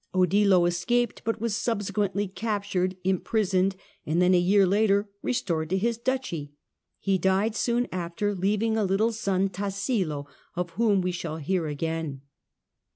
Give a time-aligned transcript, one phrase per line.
[0.15, 5.99] Odilo escaped, but was subsequently captured, imprisoned, and then, a year later, restored to his
[5.99, 6.53] duchy.
[6.99, 10.25] He died soon after, leaving a little son Tassilo,
[10.55, 12.21] of whom we shall hear again.